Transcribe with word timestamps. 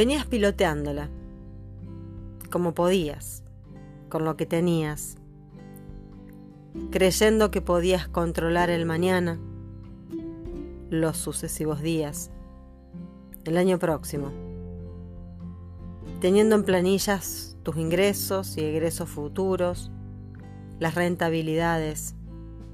Venías 0.00 0.24
piloteándola, 0.24 1.10
como 2.50 2.72
podías, 2.72 3.44
con 4.08 4.24
lo 4.24 4.34
que 4.34 4.46
tenías, 4.46 5.18
creyendo 6.90 7.50
que 7.50 7.60
podías 7.60 8.08
controlar 8.08 8.70
el 8.70 8.86
mañana, 8.86 9.38
los 10.88 11.18
sucesivos 11.18 11.82
días, 11.82 12.30
el 13.44 13.58
año 13.58 13.78
próximo, 13.78 14.30
teniendo 16.22 16.56
en 16.56 16.64
planillas 16.64 17.58
tus 17.62 17.76
ingresos 17.76 18.56
y 18.56 18.62
egresos 18.62 19.10
futuros, 19.10 19.90
las 20.78 20.94
rentabilidades, 20.94 22.14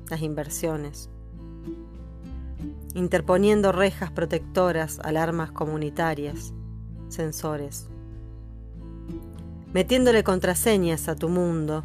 las 0.09 0.23
inversiones, 0.23 1.11
interponiendo 2.95 3.73
rejas 3.73 4.13
protectoras, 4.13 5.01
alarmas 5.01 5.51
comunitarias, 5.51 6.55
sensores, 7.09 7.89
metiéndole 9.73 10.25
contraseñas 10.25 11.09
a 11.09 11.17
tu 11.17 11.29
mundo 11.29 11.85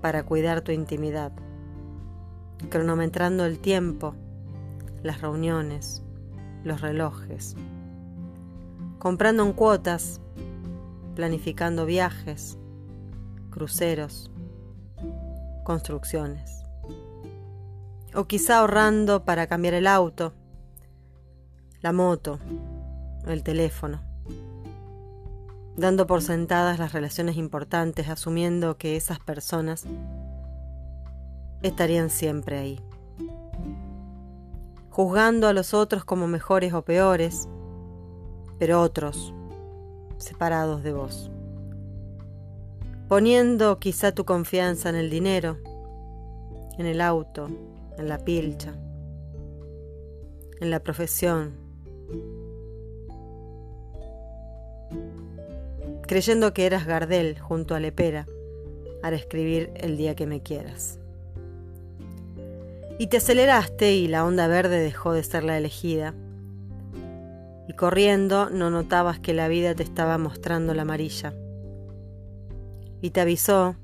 para 0.00 0.24
cuidar 0.24 0.62
tu 0.62 0.72
intimidad, 0.72 1.32
cronometrando 2.68 3.44
el 3.44 3.58
tiempo, 3.58 4.14
las 5.02 5.20
reuniones, 5.20 6.02
los 6.64 6.80
relojes, 6.80 7.56
comprando 8.98 9.44
en 9.44 9.52
cuotas, 9.52 10.20
planificando 11.14 11.86
viajes, 11.86 12.58
cruceros, 13.50 14.30
construcciones. 15.64 16.62
O 18.14 18.24
quizá 18.24 18.58
ahorrando 18.58 19.24
para 19.24 19.46
cambiar 19.46 19.74
el 19.74 19.86
auto, 19.86 20.34
la 21.80 21.92
moto, 21.92 22.38
el 23.32 23.42
teléfono. 23.42 24.00
Dando 25.76 26.06
por 26.06 26.22
sentadas 26.22 26.78
las 26.78 26.92
relaciones 26.92 27.36
importantes, 27.36 28.08
asumiendo 28.08 28.76
que 28.76 28.96
esas 28.96 29.18
personas 29.18 29.84
estarían 31.62 32.10
siempre 32.10 32.58
ahí. 32.58 32.80
Juzgando 34.90 35.48
a 35.48 35.52
los 35.52 35.74
otros 35.74 36.04
como 36.04 36.26
mejores 36.26 36.74
o 36.74 36.82
peores, 36.82 37.48
pero 38.58 38.80
otros, 38.80 39.32
separados 40.18 40.82
de 40.82 40.92
vos 40.92 41.30
poniendo 43.10 43.80
quizá 43.80 44.12
tu 44.12 44.24
confianza 44.24 44.88
en 44.88 44.94
el 44.94 45.10
dinero, 45.10 45.56
en 46.78 46.86
el 46.86 47.00
auto, 47.00 47.48
en 47.98 48.08
la 48.08 48.18
pilcha, 48.18 48.72
en 50.60 50.70
la 50.70 50.78
profesión, 50.78 51.54
creyendo 56.06 56.52
que 56.52 56.66
eras 56.66 56.86
Gardel 56.86 57.38
junto 57.38 57.74
a 57.74 57.80
Lepera 57.80 58.26
para 59.02 59.16
escribir 59.16 59.70
el 59.76 59.96
día 59.96 60.14
que 60.14 60.26
me 60.26 60.42
quieras. 60.42 60.98
Y 62.98 63.06
te 63.06 63.16
aceleraste 63.16 63.94
y 63.94 64.08
la 64.08 64.24
onda 64.24 64.46
verde 64.46 64.78
dejó 64.78 65.12
de 65.12 65.22
ser 65.22 65.44
la 65.44 65.56
elegida. 65.56 66.14
Y 67.68 67.72
corriendo 67.72 68.50
no 68.50 68.70
notabas 68.70 69.20
que 69.20 69.32
la 69.32 69.48
vida 69.48 69.74
te 69.74 69.82
estaba 69.82 70.18
mostrando 70.18 70.74
la 70.74 70.82
amarilla 70.82 71.32
y 73.00 73.10
te 73.10 73.20
avisó, 73.20 73.76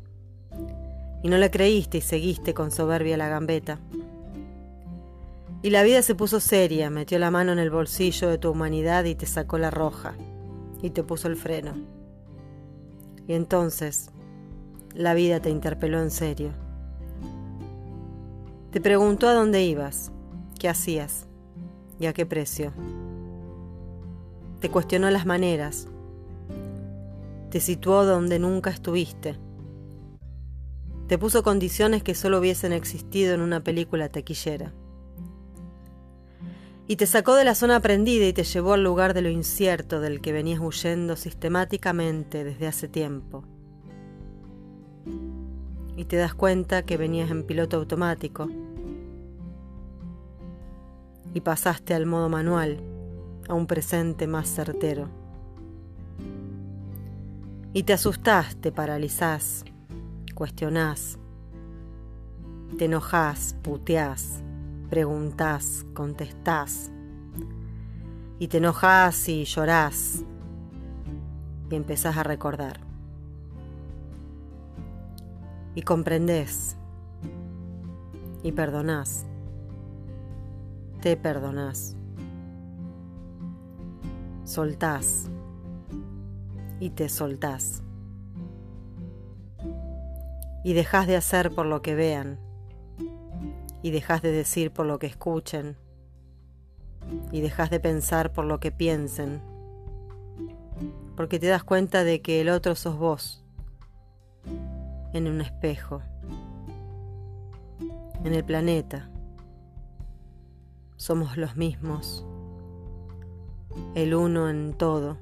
y 1.23 1.29
no 1.29 1.39
le 1.39 1.51
creíste 1.51 1.99
y 1.99 2.03
seguiste 2.03 2.55
con 2.55 2.71
soberbia 2.71 3.17
la 3.17 3.29
gambeta. 3.29 3.79
Y 5.63 5.71
la 5.71 5.83
vida 5.83 6.03
se 6.03 6.15
puso 6.15 6.39
seria, 6.39 6.91
metió 6.91 7.19
la 7.19 7.31
mano 7.31 7.53
en 7.53 7.59
el 7.59 7.71
bolsillo 7.71 8.29
de 8.29 8.39
tu 8.39 8.51
humanidad 8.51 9.05
y 9.05 9.15
te 9.15 9.27
sacó 9.27 9.59
la 9.59 9.71
roja, 9.71 10.15
y 10.87 10.91
te 10.91 11.03
puso 11.03 11.27
el 11.27 11.35
freno. 11.35 11.75
Y 13.27 13.35
entonces 13.35 14.11
la 14.95 15.15
vida 15.15 15.41
te 15.41 15.51
interpeló 15.51 16.01
en 16.01 16.13
serio. 16.13 16.51
Te 18.71 18.81
preguntó 18.81 19.27
a 19.27 19.35
dónde 19.35 19.65
ibas, 19.65 20.13
qué 20.61 20.69
hacías 20.69 21.27
y 21.99 22.07
a 22.07 22.13
qué 22.13 22.25
precio. 22.25 22.73
Te 24.61 24.71
cuestionó 24.71 25.11
las 25.11 25.27
maneras, 25.27 25.89
te 27.51 27.59
situó 27.59 28.05
donde 28.05 28.39
nunca 28.39 28.71
estuviste. 28.71 29.37
Te 31.09 31.19
puso 31.19 31.43
condiciones 31.43 32.05
que 32.05 32.15
solo 32.15 32.39
hubiesen 32.39 32.73
existido 32.73 33.35
en 33.35 33.41
una 33.41 33.63
película 33.65 34.09
taquillera. 34.09 34.73
Y 36.89 36.97
te 36.97 37.07
sacó 37.07 37.35
de 37.35 37.45
la 37.45 37.57
zona 37.57 37.77
aprendida 37.77 38.27
y 38.27 38.33
te 38.33 38.45
llevó 38.45 38.75
al 38.75 38.85
lugar 38.85 39.13
de 39.13 39.23
lo 39.23 39.29
incierto 39.29 40.01
del 40.01 40.21
que 40.21 40.33
venías 40.33 40.61
huyendo 40.61 41.17
sistemáticamente 41.17 42.45
desde 42.45 42.69
hace 42.69 42.87
tiempo. 42.87 43.45
Y 45.97 46.05
te 46.05 46.17
das 46.17 46.35
cuenta 46.35 46.83
que 46.83 46.97
venías 46.97 47.31
en 47.31 47.43
piloto 47.43 47.77
automático. 47.79 48.49
Y 51.35 51.41
pasaste 51.41 51.93
al 51.93 52.07
modo 52.07 52.29
manual, 52.29 52.81
a 53.49 53.55
un 53.55 53.67
presente 53.67 54.29
más 54.29 54.49
certero. 54.49 55.09
Y 57.73 57.83
te 57.83 57.93
asustás, 57.93 58.57
te 58.57 58.71
paralizás, 58.71 59.65
cuestionás, 60.35 61.19
te 62.79 62.85
enojás, 62.85 63.57
puteás, 63.63 64.43
preguntás, 64.89 65.85
contestás. 65.95 66.91
Y 68.39 68.49
te 68.49 68.59
enojás 68.59 69.29
y 69.29 69.45
llorás 69.45 70.25
y 71.71 71.75
empezás 71.75 72.17
a 72.17 72.23
recordar. 72.23 72.81
Y 75.75 75.83
comprendés 75.83 76.77
y 78.43 78.53
perdonás. 78.53 79.27
Te 81.01 81.17
perdonás. 81.17 81.97
Soltás 84.45 85.29
y 86.81 86.91
te 86.91 87.09
soltás. 87.09 87.83
Y 90.65 90.73
dejas 90.73 91.07
de 91.07 91.17
hacer 91.17 91.55
por 91.55 91.67
lo 91.67 91.83
que 91.83 91.95
vean, 91.95 92.39
y 93.87 93.93
dejas 93.93 94.21
de 94.21 94.33
decir 94.33 94.73
por 94.73 94.85
lo 94.85 94.99
que 94.99 95.07
escuchen, 95.07 95.77
y 97.31 97.41
dejas 97.41 97.71
de 97.71 97.79
pensar 97.79 98.33
por 98.33 98.45
lo 98.45 98.59
que 98.59 98.73
piensen, 98.73 99.41
porque 101.15 101.39
te 101.39 101.47
das 101.47 101.63
cuenta 101.63 102.03
de 102.03 102.21
que 102.21 102.41
el 102.41 102.49
otro 102.49 102.75
sos 102.75 102.99
vos, 102.99 103.45
en 105.13 105.29
un 105.29 105.41
espejo, 105.41 106.03
en 108.25 108.35
el 108.35 108.45
planeta. 108.45 109.09
Somos 110.97 111.37
los 111.37 111.55
mismos, 111.55 112.27
el 113.95 114.17
uno 114.17 114.51
en 114.51 114.75
todo 114.75 115.17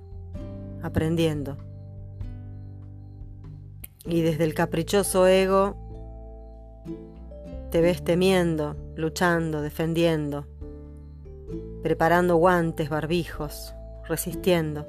aprendiendo. 0.82 1.58
Y 4.06 4.22
desde 4.22 4.44
el 4.44 4.54
caprichoso 4.54 5.26
ego 5.26 5.83
te 7.74 7.80
ves 7.80 8.04
temiendo, 8.04 8.76
luchando, 8.94 9.60
defendiendo, 9.60 10.46
preparando 11.82 12.36
guantes, 12.36 12.88
barbijos, 12.88 13.74
resistiendo. 14.06 14.86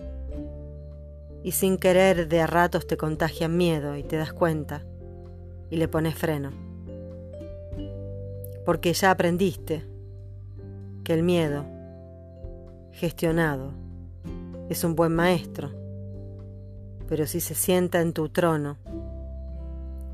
Y 1.41 1.53
sin 1.53 1.79
querer 1.79 2.27
de 2.27 2.41
a 2.41 2.45
ratos 2.45 2.85
te 2.85 2.95
contagian 2.95 3.57
miedo 3.57 3.95
y 3.95 4.03
te 4.03 4.17
das 4.17 4.33
cuenta 4.33 4.83
y 5.71 5.77
le 5.77 5.87
pones 5.87 6.13
freno. 6.13 6.51
Porque 8.67 8.93
ya 8.93 9.09
aprendiste 9.09 9.83
que 11.03 11.15
el 11.15 11.23
miedo, 11.23 11.65
gestionado, 12.91 13.71
es 14.69 14.83
un 14.83 14.95
buen 14.95 15.15
maestro 15.15 15.71
pero 17.09 17.25
si 17.25 17.39
se 17.39 17.55
sienta 17.55 18.01
en 18.01 18.13
tu 18.13 18.29
trono, 18.29 18.77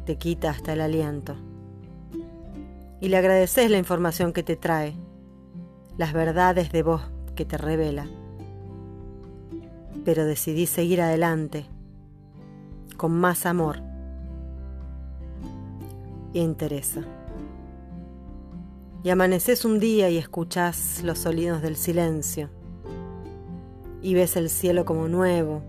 te 0.05 0.17
quita 0.17 0.51
hasta 0.51 0.71
el 0.71 0.81
aliento. 0.81 1.50
Y 3.01 3.09
le 3.09 3.17
agradeces 3.17 3.69
la 3.69 3.77
información 3.77 4.31
que 4.31 4.43
te 4.43 4.55
trae, 4.55 4.95
las 5.97 6.13
verdades 6.13 6.71
de 6.71 6.83
vos 6.83 7.01
que 7.35 7.45
te 7.45 7.57
revela. 7.57 8.07
Pero 10.05 10.23
decidí 10.25 10.67
seguir 10.67 11.01
adelante, 11.01 11.65
con 12.97 13.11
más 13.11 13.45
amor 13.45 13.81
e 16.33 16.39
interesa. 16.39 17.01
Y 19.03 19.09
amaneces 19.09 19.65
un 19.65 19.79
día 19.79 20.09
y 20.11 20.17
escuchás 20.17 21.01
los 21.03 21.17
sonidos 21.19 21.63
del 21.63 21.75
silencio, 21.75 22.49
y 24.03 24.13
ves 24.13 24.35
el 24.35 24.49
cielo 24.49 24.85
como 24.85 25.07
nuevo, 25.07 25.63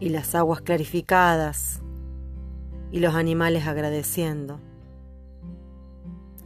y 0.00 0.08
las 0.08 0.34
aguas 0.34 0.62
clarificadas 0.62 1.82
y 2.90 3.00
los 3.00 3.14
animales 3.14 3.66
agradeciendo. 3.66 4.60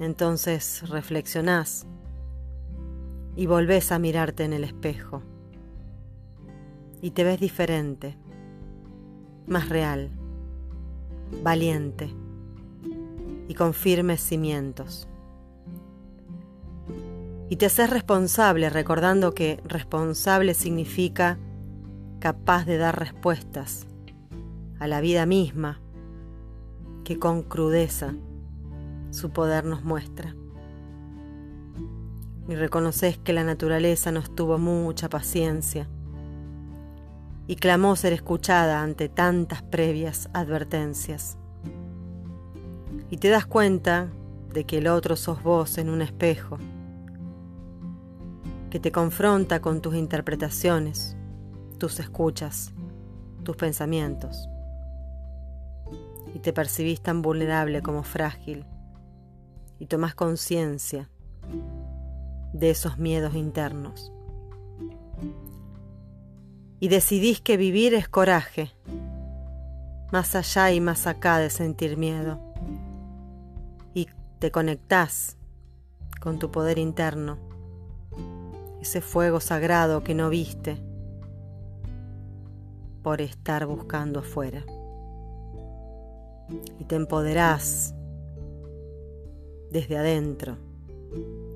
Entonces 0.02 0.82
reflexionás 0.88 1.86
y 3.36 3.46
volvés 3.46 3.92
a 3.92 4.00
mirarte 4.00 4.42
en 4.42 4.52
el 4.52 4.64
espejo 4.64 5.22
y 7.00 7.12
te 7.12 7.22
ves 7.22 7.38
diferente, 7.38 8.18
más 9.46 9.68
real, 9.68 10.10
valiente 11.44 12.12
y 13.46 13.54
con 13.54 13.74
firmes 13.74 14.20
cimientos. 14.20 15.06
Y 17.48 17.54
te 17.54 17.66
haces 17.66 17.88
responsable 17.88 18.70
recordando 18.70 19.34
que 19.34 19.60
responsable 19.64 20.54
significa 20.54 21.38
capaz 22.18 22.64
de 22.64 22.76
dar 22.76 22.98
respuestas 22.98 23.86
a 24.80 24.88
la 24.88 25.00
vida 25.00 25.26
misma 25.26 25.80
que 27.04 27.20
con 27.20 27.44
crudeza 27.44 28.14
su 29.12 29.30
poder 29.30 29.64
nos 29.64 29.84
muestra. 29.84 30.34
Y 32.48 32.54
reconoces 32.54 33.18
que 33.18 33.32
la 33.32 33.44
naturaleza 33.44 34.10
nos 34.10 34.34
tuvo 34.34 34.58
mucha 34.58 35.08
paciencia 35.08 35.86
y 37.46 37.56
clamó 37.56 37.94
ser 37.94 38.14
escuchada 38.14 38.82
ante 38.82 39.08
tantas 39.08 39.62
previas 39.62 40.28
advertencias. 40.32 41.36
Y 43.10 43.18
te 43.18 43.28
das 43.28 43.46
cuenta 43.46 44.08
de 44.52 44.64
que 44.64 44.78
el 44.78 44.88
otro 44.88 45.16
sos 45.16 45.42
vos 45.42 45.76
en 45.78 45.90
un 45.90 46.00
espejo, 46.02 46.58
que 48.70 48.80
te 48.80 48.90
confronta 48.90 49.60
con 49.60 49.82
tus 49.82 49.94
interpretaciones, 49.94 51.16
tus 51.78 52.00
escuchas, 52.00 52.72
tus 53.44 53.56
pensamientos. 53.56 54.48
Y 56.34 56.38
te 56.38 56.54
percibís 56.54 57.02
tan 57.02 57.20
vulnerable 57.20 57.82
como 57.82 58.02
frágil 58.02 58.64
y 59.82 59.86
tomás 59.86 60.14
conciencia 60.14 61.10
de 62.52 62.70
esos 62.70 62.98
miedos 62.98 63.34
internos 63.34 64.12
y 66.78 66.86
decidís 66.86 67.40
que 67.40 67.56
vivir 67.56 67.92
es 67.92 68.08
coraje, 68.08 68.70
más 70.12 70.36
allá 70.36 70.70
y 70.70 70.80
más 70.80 71.08
acá 71.08 71.38
de 71.38 71.50
sentir 71.50 71.96
miedo. 71.96 72.38
Y 73.92 74.06
te 74.38 74.52
conectás 74.52 75.36
con 76.20 76.38
tu 76.38 76.52
poder 76.52 76.78
interno, 76.78 77.38
ese 78.80 79.00
fuego 79.00 79.40
sagrado 79.40 80.04
que 80.04 80.14
no 80.14 80.28
viste 80.28 80.80
por 83.02 83.20
estar 83.20 83.66
buscando 83.66 84.20
afuera. 84.20 84.64
Y 86.78 86.84
te 86.84 86.94
empoderás 86.94 87.96
desde 89.72 89.96
adentro, 89.96 90.56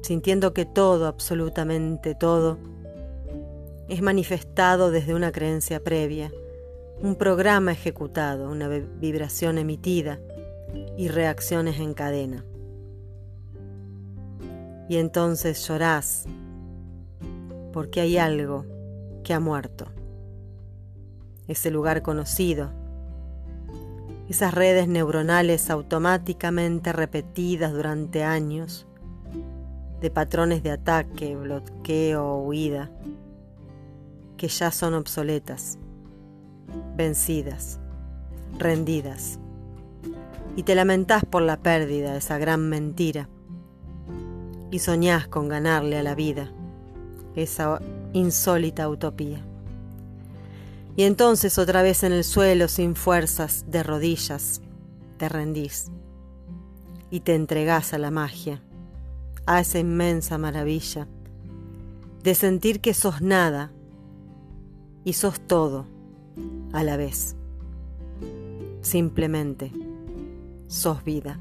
sintiendo 0.02 0.54
que 0.54 0.64
todo, 0.64 1.06
absolutamente 1.06 2.14
todo, 2.14 2.58
es 3.88 4.02
manifestado 4.02 4.90
desde 4.90 5.14
una 5.14 5.30
creencia 5.30 5.84
previa, 5.84 6.32
un 7.00 7.14
programa 7.14 7.72
ejecutado, 7.72 8.50
una 8.50 8.68
vibración 8.68 9.58
emitida 9.58 10.18
y 10.96 11.08
reacciones 11.08 11.78
en 11.78 11.94
cadena. 11.94 12.44
Y 14.88 14.96
entonces 14.96 15.66
llorás 15.68 16.24
porque 17.72 18.00
hay 18.00 18.16
algo 18.16 18.64
que 19.22 19.34
ha 19.34 19.40
muerto. 19.40 19.86
Ese 21.48 21.70
lugar 21.70 22.02
conocido, 22.02 22.70
esas 24.28 24.52
redes 24.52 24.88
neuronales 24.88 25.70
automáticamente 25.70 26.92
repetidas 26.92 27.72
durante 27.72 28.24
años 28.24 28.86
de 30.00 30.10
patrones 30.10 30.62
de 30.62 30.72
ataque, 30.72 31.36
bloqueo, 31.36 32.38
huida, 32.38 32.90
que 34.36 34.48
ya 34.48 34.70
son 34.70 34.94
obsoletas, 34.94 35.78
vencidas, 36.96 37.78
rendidas, 38.58 39.38
y 40.56 40.62
te 40.64 40.74
lamentás 40.74 41.24
por 41.24 41.42
la 41.42 41.58
pérdida 41.58 42.12
de 42.12 42.18
esa 42.18 42.38
gran 42.38 42.68
mentira, 42.68 43.28
y 44.70 44.80
soñás 44.80 45.28
con 45.28 45.48
ganarle 45.48 45.96
a 45.98 46.02
la 46.02 46.14
vida, 46.14 46.50
esa 47.36 47.80
insólita 48.12 48.88
utopía. 48.88 49.44
Y 50.96 51.04
entonces 51.04 51.58
otra 51.58 51.82
vez 51.82 52.02
en 52.02 52.12
el 52.12 52.24
suelo, 52.24 52.68
sin 52.68 52.96
fuerzas, 52.96 53.66
de 53.68 53.82
rodillas, 53.82 54.62
te 55.18 55.28
rendís 55.28 55.90
y 57.10 57.20
te 57.20 57.34
entregás 57.34 57.92
a 57.92 57.98
la 57.98 58.10
magia, 58.10 58.62
a 59.44 59.60
esa 59.60 59.78
inmensa 59.78 60.38
maravilla 60.38 61.06
de 62.22 62.34
sentir 62.34 62.80
que 62.80 62.92
sos 62.92 63.20
nada 63.20 63.70
y 65.04 65.12
sos 65.12 65.38
todo 65.38 65.86
a 66.72 66.82
la 66.82 66.96
vez. 66.96 67.36
Simplemente 68.80 69.70
sos 70.66 71.04
vida. 71.04 71.38